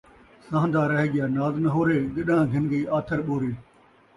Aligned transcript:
سہن٘دا 0.49 0.83
رہ 0.91 1.01
ڳیا 1.11 1.25
ناز 1.35 1.55
نہورے، 1.63 1.97
گݙان٘ھ 2.15 2.49
گھن 2.51 2.63
ڳئی 2.71 2.81
آتھر 2.97 3.19
ٻورے 3.25 3.51